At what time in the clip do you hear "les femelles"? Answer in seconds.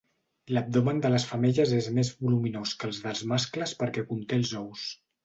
1.15-1.73